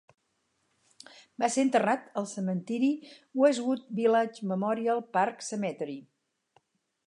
Va 1.43 1.49
ser 1.55 1.65
enterrat 1.67 2.07
al 2.21 2.27
cementiri 2.31 2.91
Westwood 3.43 3.87
Village 4.03 4.51
Memorial 4.53 5.07
Park 5.19 5.49
Cemetery. 5.53 5.99